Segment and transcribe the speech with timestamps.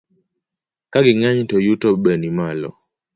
[0.91, 2.69] Ka ging'eny to yuto be nimalo,